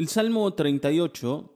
[0.00, 1.54] El Salmo 38,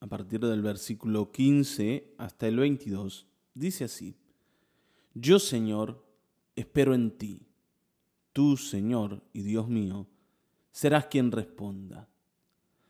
[0.00, 4.18] a partir del versículo 15 hasta el 22, dice así,
[5.14, 6.04] Yo Señor,
[6.56, 7.46] espero en ti.
[8.34, 10.06] Tú, Señor y Dios mío,
[10.72, 12.10] serás quien responda.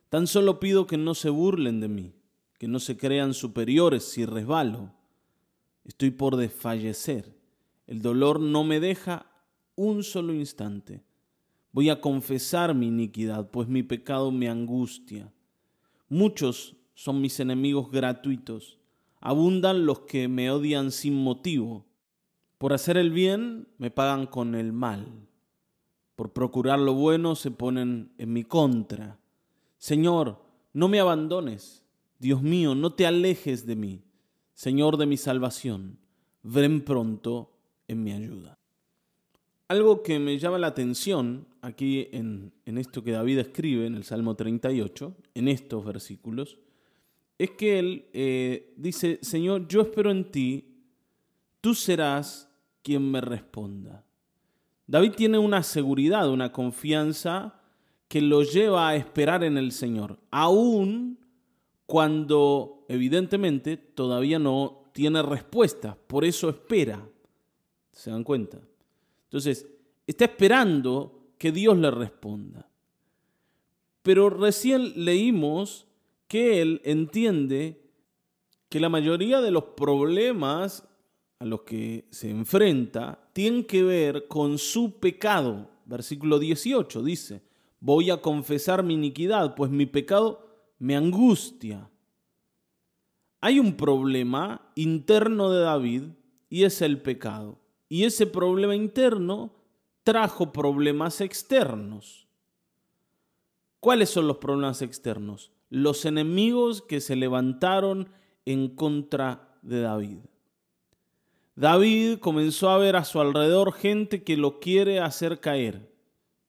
[0.09, 2.13] Tan solo pido que no se burlen de mí,
[2.59, 4.93] que no se crean superiores si resbalo.
[5.85, 7.33] Estoy por desfallecer.
[7.87, 9.31] El dolor no me deja
[9.77, 11.06] un solo instante.
[11.73, 15.33] Voy a confesar mi iniquidad, pues mi pecado me angustia.
[16.09, 18.79] Muchos son mis enemigos gratuitos.
[19.21, 21.85] Abundan los que me odian sin motivo.
[22.59, 25.07] Por hacer el bien me pagan con el mal.
[26.15, 29.19] Por procurar lo bueno se ponen en mi contra.
[29.77, 31.85] Señor, no me abandones.
[32.19, 34.03] Dios mío, no te alejes de mí.
[34.55, 35.99] Señor de mi salvación,
[36.43, 37.53] ven pronto
[37.89, 38.59] en mi ayuda.
[39.69, 44.37] Algo que me llama la atención aquí en, esto que David escribe en el Salmo
[44.37, 46.59] 38, en estos versículos,
[47.37, 50.77] es que él eh, dice, Señor, yo espero en ti,
[51.61, 52.49] tú serás
[52.83, 54.05] quien me responda.
[54.87, 57.61] David tiene una seguridad, una confianza
[58.07, 61.19] que lo lleva a esperar en el Señor, aún
[61.87, 67.05] cuando evidentemente todavía no tiene respuesta, por eso espera.
[67.91, 68.61] ¿Se dan cuenta?
[69.27, 69.67] Entonces,
[70.07, 72.69] está esperando que Dios le responda.
[74.03, 75.87] Pero recién leímos
[76.29, 77.83] que él entiende
[78.69, 80.89] que la mayoría de los problemas
[81.39, 85.71] a los que se enfrenta tienen que ver con su pecado.
[85.85, 87.43] Versículo 18 dice,
[87.81, 90.47] voy a confesar mi iniquidad, pues mi pecado
[90.79, 91.89] me angustia.
[93.41, 96.03] Hay un problema interno de David
[96.49, 97.59] y es el pecado.
[97.89, 99.53] Y ese problema interno
[100.03, 102.27] trajo problemas externos.
[103.81, 105.53] ¿Cuáles son los problemas externos?
[105.71, 108.09] Los enemigos que se levantaron
[108.45, 110.19] en contra de David.
[111.57, 115.93] David comenzó a ver a su alrededor gente que lo quiere hacer caer.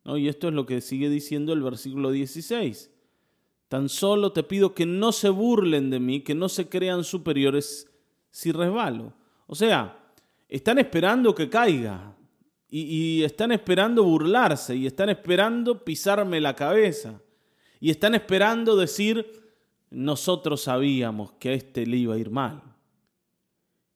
[0.06, 2.92] Y esto es lo que sigue diciendo el versículo 16.
[3.68, 7.92] Tan solo te pido que no se burlen de mí, que no se crean superiores
[8.30, 9.14] si resbalo.
[9.48, 10.07] O sea,
[10.48, 12.16] están esperando que caiga
[12.70, 17.22] y, están esperando burlarse y están esperando pisarme la cabeza
[17.80, 19.44] y están esperando decir,
[19.90, 22.62] nosotros sabíamos que a este le iba a ir mal.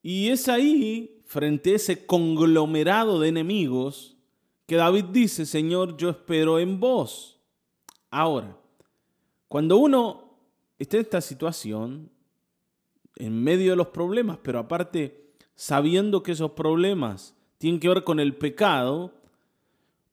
[0.03, 4.17] Y es ahí, frente a ese conglomerado de enemigos,
[4.65, 7.39] que David dice, Señor, yo espero en vos.
[8.09, 8.57] Ahora,
[9.47, 10.37] cuando uno
[10.79, 12.09] está en esta situación,
[13.15, 15.20] en medio de los problemas, pero aparte
[15.61, 19.13] sabiendo que esos problemas tienen que ver con el pecado,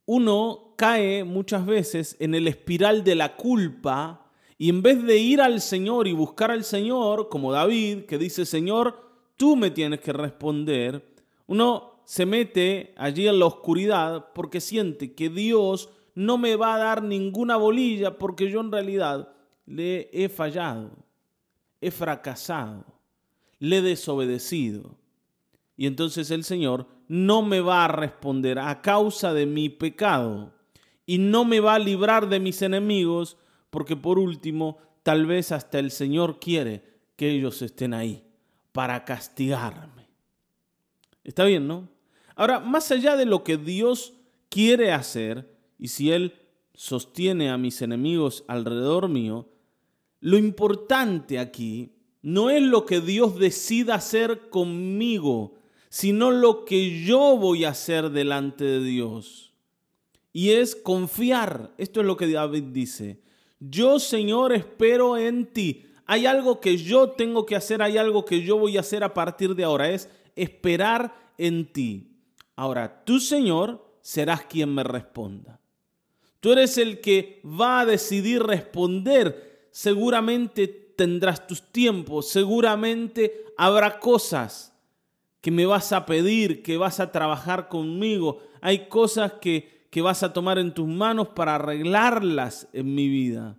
[0.04, 4.26] uno cae muchas veces en el espiral de la culpa
[4.58, 8.44] y en vez de ir al Señor y buscar al Señor, como David, que dice,
[8.44, 9.00] Señor,
[9.38, 11.14] tú me tienes que responder,
[11.46, 16.78] uno se mete allí en la oscuridad porque siente que Dios no me va a
[16.78, 19.32] dar ninguna bolilla porque yo en realidad
[19.64, 20.90] le he fallado,
[21.80, 22.84] he fracasado,
[23.58, 24.98] le he desobedecido.
[25.78, 30.52] Y entonces el Señor no me va a responder a causa de mi pecado
[31.06, 33.38] y no me va a librar de mis enemigos
[33.70, 36.82] porque por último tal vez hasta el Señor quiere
[37.14, 38.24] que ellos estén ahí
[38.72, 40.08] para castigarme.
[41.22, 41.88] Está bien, ¿no?
[42.34, 44.14] Ahora, más allá de lo que Dios
[44.48, 46.34] quiere hacer, y si Él
[46.74, 49.48] sostiene a mis enemigos alrededor mío,
[50.20, 55.54] lo importante aquí no es lo que Dios decida hacer conmigo,
[55.88, 59.52] sino lo que yo voy a hacer delante de Dios.
[60.32, 61.72] Y es confiar.
[61.78, 63.20] Esto es lo que David dice.
[63.58, 65.86] Yo, Señor, espero en ti.
[66.06, 69.14] Hay algo que yo tengo que hacer, hay algo que yo voy a hacer a
[69.14, 69.90] partir de ahora.
[69.90, 72.12] Es esperar en ti.
[72.56, 75.60] Ahora, tú, Señor, serás quien me responda.
[76.40, 79.68] Tú eres el que va a decidir responder.
[79.70, 84.74] Seguramente tendrás tus tiempos, seguramente habrá cosas
[85.48, 88.40] que me vas a pedir, que vas a trabajar conmigo.
[88.60, 93.56] Hay cosas que, que vas a tomar en tus manos para arreglarlas en mi vida.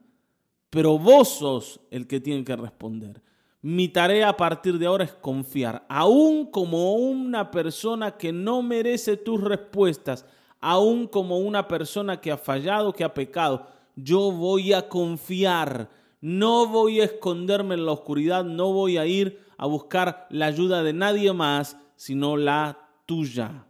[0.70, 3.24] Pero vos sos el que tiene que responder.
[3.64, 9.18] Mi tarea a partir de ahora es confiar, aún como una persona que no merece
[9.18, 10.28] tus respuestas
[10.62, 13.66] aún como una persona que ha fallado, que ha pecado,
[13.96, 15.90] yo voy a confiar,
[16.22, 20.82] no voy a esconderme en la oscuridad, no voy a ir a buscar la ayuda
[20.82, 23.68] de nadie más, sino la tuya.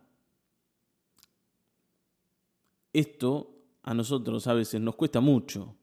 [2.93, 5.75] Esto a nosotros a veces nos cuesta mucho,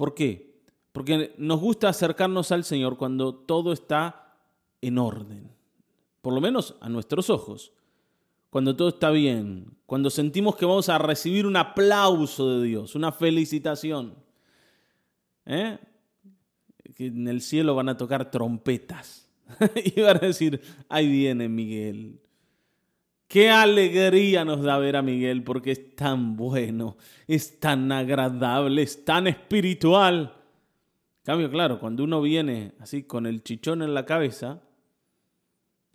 [0.00, 0.62] ¿Por qué?
[0.92, 4.38] Porque nos gusta acercarnos al Señor cuando todo está
[4.80, 5.54] en orden,
[6.22, 7.74] por lo menos a nuestros ojos,
[8.48, 13.12] cuando todo está bien, cuando sentimos que vamos a recibir un aplauso de Dios, una
[13.12, 14.14] felicitación.
[15.44, 15.78] ¿Eh?
[16.94, 19.30] Que en el cielo van a tocar trompetas
[19.84, 22.20] y van a decir, ahí viene Miguel.
[23.30, 26.96] Qué alegría nos da ver a Miguel porque es tan bueno,
[27.28, 30.34] es tan agradable, es tan espiritual.
[31.22, 34.60] cambio, claro, cuando uno viene así con el chichón en la cabeza,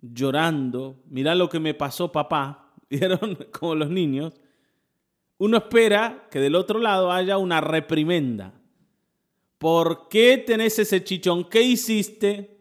[0.00, 4.32] llorando, mira lo que me pasó papá, vieron como los niños,
[5.38, 8.54] uno espera que del otro lado haya una reprimenda.
[9.66, 11.42] ¿Por qué tenés ese chichón?
[11.42, 12.56] ¿Qué hiciste?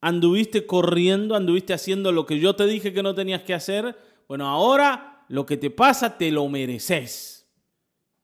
[0.00, 3.94] anduviste corriendo, anduviste haciendo lo que yo te dije que no tenías que hacer,
[4.28, 7.46] bueno, ahora lo que te pasa te lo mereces.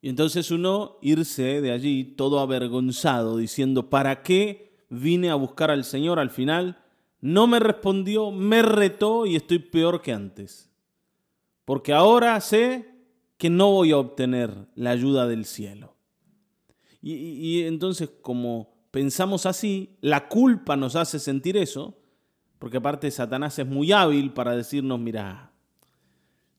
[0.01, 5.85] Y entonces uno irse de allí todo avergonzado, diciendo, ¿para qué vine a buscar al
[5.85, 6.83] Señor al final?
[7.21, 10.71] No me respondió, me retó y estoy peor que antes.
[11.67, 12.89] Porque ahora sé
[13.37, 15.98] que no voy a obtener la ayuda del cielo.
[17.01, 21.97] Y, entonces como pensamos así, la culpa nos hace sentir eso,
[22.59, 25.53] porque aparte Satanás es muy hábil para decirnos, mira,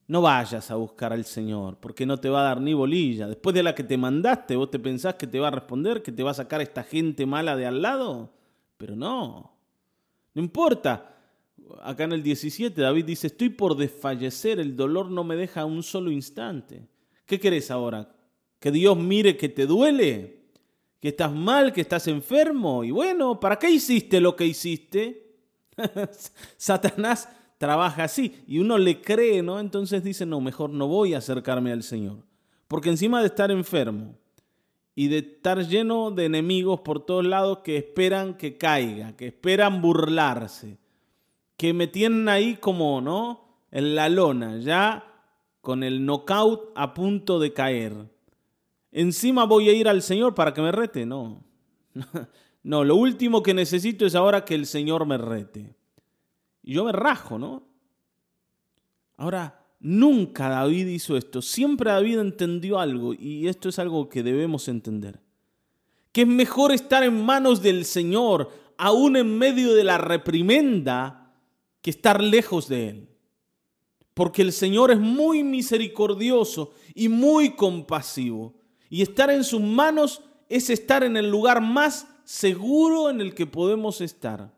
[0.06, 3.28] no vayas a buscar al Señor, porque no te va a dar ni bolilla.
[3.28, 6.12] Después de la que te mandaste, vos te pensás que te va a responder, que
[6.12, 8.32] te va a sacar esta gente mala de al lado,
[8.76, 9.52] pero no,
[10.34, 11.16] no importa.
[11.82, 15.82] Acá en el 17 David dice, estoy por desfallecer, el dolor no me deja un
[15.82, 16.88] solo instante.
[17.26, 18.12] ¿Qué querés ahora?
[18.60, 20.40] ¿Que Dios mire que te duele?
[21.00, 22.84] que estás mal, que estás enfermo.
[22.84, 25.34] Y bueno, ¿para qué hiciste lo que hiciste?
[26.56, 27.28] Satanás
[27.58, 29.58] trabaja así y uno le cree, ¿no?
[29.58, 32.18] Entonces dice, no, mejor no voy a acercarme al Señor.
[32.68, 34.14] Porque encima de estar enfermo
[34.94, 39.80] y de estar lleno de enemigos por todos lados que esperan que caiga, que esperan
[39.80, 40.78] burlarse,
[41.56, 43.48] que me tienen ahí como, ¿no?
[43.70, 45.06] En la lona, ya
[45.60, 47.94] con el knockout a punto de caer
[48.92, 51.06] encima voy a ir al Señor para que me rete.
[51.06, 51.44] No.
[52.62, 55.74] No, lo último que necesito es ahora que el Señor me rete.
[56.62, 57.66] Y yo me rajo, ¿no?
[59.16, 61.40] Ahora, nunca David hizo esto.
[61.40, 65.20] Siempre David entendió algo y esto es algo que debemos entender.
[66.12, 71.32] Que es mejor estar en manos del Señor, aún en medio de la reprimenda,
[71.80, 73.08] que estar lejos de Él.
[74.12, 78.59] Porque el Señor es muy misericordioso y muy compasivo.
[78.90, 83.46] Y estar en sus manos es estar en el lugar más seguro en el que
[83.46, 84.52] podemos estar.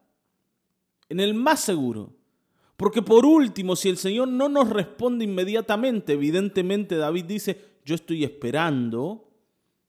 [1.08, 2.14] En el más seguro.
[2.76, 8.24] Porque por último, si el Señor no nos responde inmediatamente, evidentemente David dice, yo estoy
[8.24, 9.30] esperando,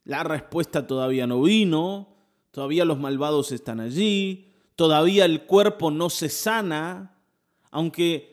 [0.03, 2.15] la respuesta todavía no vino,
[2.51, 7.17] todavía los malvados están allí, todavía el cuerpo no se sana,
[7.71, 8.32] aunque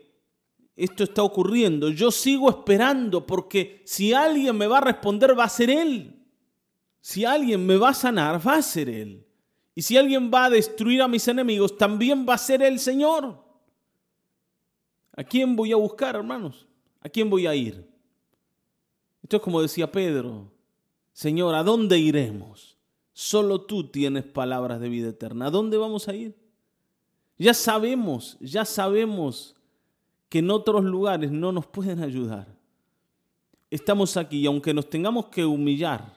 [0.85, 1.91] esto está ocurriendo.
[1.91, 6.17] Yo sigo esperando porque si alguien me va a responder va a ser Él.
[7.01, 9.27] Si alguien me va a sanar, va a ser Él.
[9.75, 13.43] Y si alguien va a destruir a mis enemigos, también va a ser el Señor.
[15.17, 16.67] ¿A quién voy a buscar, hermanos?
[17.01, 17.87] ¿A quién voy a ir?
[19.23, 20.51] Esto es como decía Pedro.
[21.13, 22.79] Señor, ¿a dónde iremos?
[23.13, 25.47] Solo tú tienes palabras de vida eterna.
[25.47, 26.35] ¿A dónde vamos a ir?
[27.37, 29.57] Ya sabemos, ya sabemos
[30.31, 32.47] que en otros lugares no nos pueden ayudar.
[33.69, 36.15] Estamos aquí y aunque nos tengamos que humillar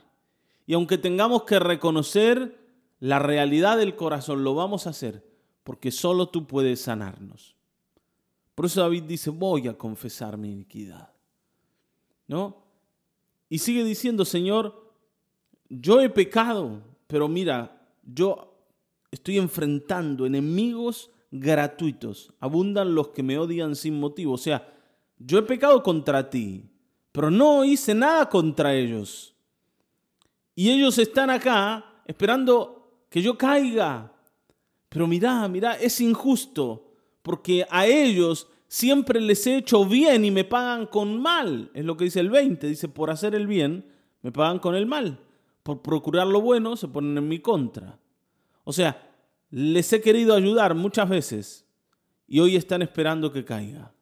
[0.65, 2.57] y aunque tengamos que reconocer
[2.99, 5.27] la realidad del corazón, lo vamos a hacer
[5.63, 7.55] porque solo tú puedes sanarnos.
[8.55, 11.09] Por eso David dice, voy a confesar mi iniquidad.
[12.27, 12.63] ¿No?
[13.49, 14.91] Y sigue diciendo, Señor,
[15.69, 18.53] yo he pecado, pero mira, yo
[19.11, 22.31] estoy enfrentando enemigos gratuitos.
[22.39, 24.33] Abundan los que me odian sin motivo.
[24.33, 24.71] O sea,
[25.17, 26.69] yo he pecado contra ti,
[27.11, 29.33] pero no hice nada contra ellos.
[30.55, 34.13] Y ellos están acá esperando que yo caiga.
[34.89, 36.91] Pero mira, mira, es injusto,
[37.23, 41.71] porque a ellos siempre les he hecho bien y me pagan con mal.
[41.73, 42.67] Es lo que dice el 20.
[42.67, 45.19] Dice, por hacer el bien, me pagan con el mal.
[45.63, 47.97] Por procurar lo bueno, se ponen en mi contra.
[48.63, 49.12] O sea,
[49.55, 51.67] les he querido ayudar muchas veces
[52.27, 53.93] y hoy están esperando que caiga.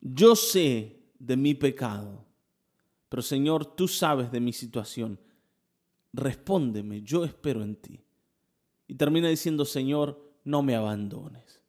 [0.00, 2.24] Yo sé de mi pecado,
[3.08, 5.18] pero Señor, tú sabes de mi situación.
[6.12, 8.00] Respóndeme, yo espero en ti.
[8.86, 11.60] Y termina diciendo, Señor, no me abandones.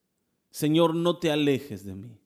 [0.51, 2.19] Señor, no te alejes de mí.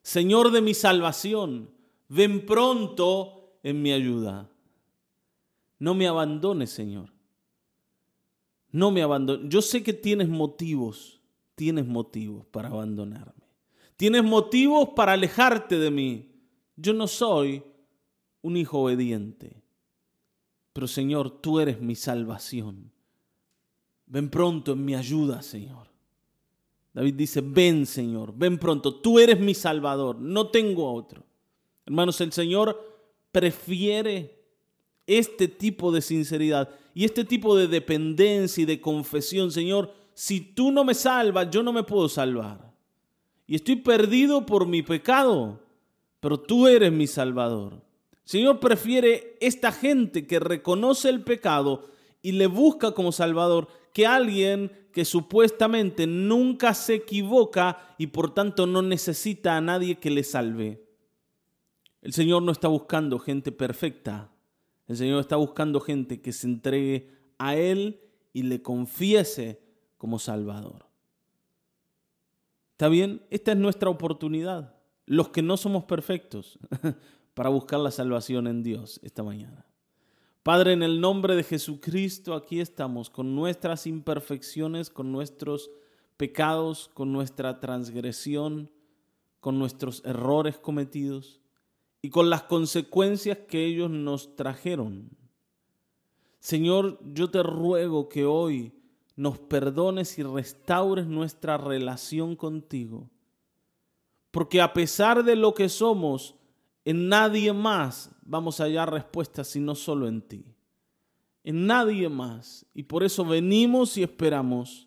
[0.00, 1.70] Señor de mi salvación,
[2.08, 4.50] ven pronto en mi ayuda.
[5.78, 7.15] No me abandones, Señor.
[8.76, 9.48] No me abandones.
[9.48, 11.18] Yo sé que tienes motivos,
[11.54, 13.46] tienes motivos para abandonarme.
[13.96, 16.30] Tienes motivos para alejarte de mí.
[16.76, 17.62] Yo no soy
[18.42, 19.62] un hijo obediente.
[20.74, 22.92] Pero Señor, tú eres mi salvación.
[24.04, 25.86] Ven pronto en mi ayuda, Señor.
[26.92, 31.24] David dice, ven Señor, ven pronto, tú eres mi salvador, no tengo otro.
[31.86, 32.78] Hermanos, el Señor
[33.32, 34.38] prefiere
[35.06, 39.52] este tipo de sinceridad y este tipo de dependencia y de confesión.
[39.52, 42.72] Señor, si tú no me salvas, yo no me puedo salvar.
[43.46, 45.60] Y estoy perdido por mi pecado,
[46.20, 47.82] pero tú eres mi salvador.
[48.24, 51.90] Señor prefiere esta gente que reconoce el pecado
[52.22, 58.66] y le busca como salvador que alguien que supuestamente nunca se equivoca y por tanto
[58.66, 60.82] no necesita a nadie que le salve.
[62.00, 64.32] El Señor no está buscando gente perfecta.
[64.86, 68.00] El Señor está buscando gente que se entregue a Él
[68.32, 69.60] y le confiese
[69.98, 70.86] como Salvador.
[72.72, 73.22] ¿Está bien?
[73.30, 74.74] Esta es nuestra oportunidad.
[75.06, 76.58] Los que no somos perfectos
[77.34, 79.66] para buscar la salvación en Dios esta mañana.
[80.42, 85.70] Padre, en el nombre de Jesucristo, aquí estamos con nuestras imperfecciones, con nuestros
[86.16, 88.70] pecados, con nuestra transgresión,
[89.40, 91.40] con nuestros errores cometidos
[92.06, 95.10] y con las consecuencias que ellos nos trajeron.
[96.38, 98.72] Señor, yo te ruego que hoy
[99.16, 103.10] nos perdones y restaures nuestra relación contigo,
[104.30, 106.36] porque a pesar de lo que somos,
[106.84, 110.44] en nadie más vamos a hallar respuestas sino solo en ti.
[111.42, 112.64] En nadie más.
[112.72, 114.86] Y por eso venimos y esperamos.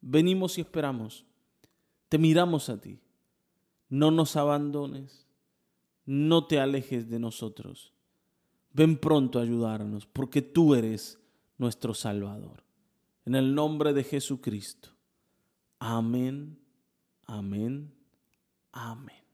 [0.00, 1.26] Venimos y esperamos.
[2.08, 2.98] Te miramos a ti.
[3.90, 5.25] No nos abandones.
[6.06, 7.92] No te alejes de nosotros.
[8.72, 11.18] Ven pronto a ayudarnos porque tú eres
[11.58, 12.62] nuestro Salvador.
[13.24, 14.90] En el nombre de Jesucristo.
[15.78, 16.58] Amén.
[17.26, 17.92] Amén.
[18.72, 19.25] Amén.